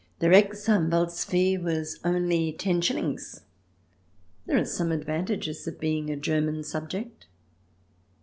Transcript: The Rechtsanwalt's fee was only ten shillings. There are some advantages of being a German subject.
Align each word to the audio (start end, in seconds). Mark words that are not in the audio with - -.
The 0.17 0.29
Rechtsanwalt's 0.29 1.23
fee 1.23 1.59
was 1.59 1.99
only 2.03 2.53
ten 2.53 2.81
shillings. 2.81 3.41
There 4.47 4.57
are 4.57 4.65
some 4.65 4.91
advantages 4.91 5.67
of 5.67 5.79
being 5.79 6.09
a 6.09 6.15
German 6.15 6.63
subject. 6.63 7.27